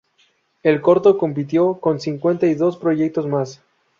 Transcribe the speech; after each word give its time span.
El 0.63 0.81
corto 0.81 1.15
compitió 1.15 1.79
con 1.79 1.99
cincuenta 1.99 2.47
y 2.47 2.55
dos 2.55 2.75
proyectos 2.75 3.27
más. 3.27 3.61